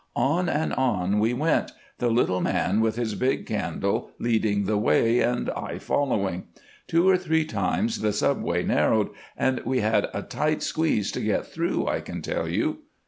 [0.15, 5.19] On and on we went, the little man with his big candle leading the way,
[5.19, 6.45] and I following.
[6.87, 11.21] Two or three times the sub way narrowed, and we had a tight squeeze to
[11.21, 12.79] get through, I can tell you."